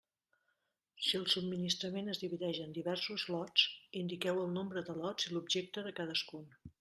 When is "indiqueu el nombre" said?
4.01-4.87